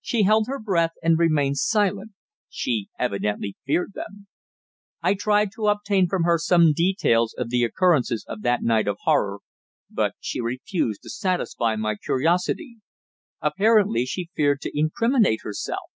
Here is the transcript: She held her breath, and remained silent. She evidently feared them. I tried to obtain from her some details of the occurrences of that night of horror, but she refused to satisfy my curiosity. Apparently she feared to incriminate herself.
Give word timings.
She 0.00 0.22
held 0.22 0.46
her 0.46 0.60
breath, 0.60 0.92
and 1.02 1.18
remained 1.18 1.58
silent. 1.58 2.12
She 2.48 2.88
evidently 3.00 3.56
feared 3.66 3.94
them. 3.94 4.28
I 5.02 5.14
tried 5.14 5.50
to 5.56 5.66
obtain 5.66 6.06
from 6.08 6.22
her 6.22 6.38
some 6.38 6.72
details 6.72 7.34
of 7.36 7.50
the 7.50 7.64
occurrences 7.64 8.24
of 8.28 8.42
that 8.42 8.62
night 8.62 8.86
of 8.86 8.98
horror, 9.00 9.40
but 9.90 10.14
she 10.20 10.40
refused 10.40 11.02
to 11.02 11.10
satisfy 11.10 11.74
my 11.74 11.96
curiosity. 11.96 12.76
Apparently 13.40 14.06
she 14.06 14.30
feared 14.36 14.60
to 14.60 14.70
incriminate 14.72 15.40
herself. 15.42 15.90